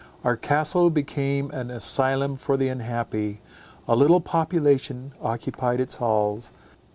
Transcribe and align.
Our 0.23 0.35
Castle 0.35 0.89
became 0.89 1.51
an 1.51 1.69
asylum 1.69 2.35
for 2.35 2.57
the 2.57 2.69
unhappy. 2.69 3.39
A 3.87 3.95
little 3.95 4.19
population 4.19 5.13
occupied 5.21 5.79
its 5.79 5.97
halls. 5.97 6.51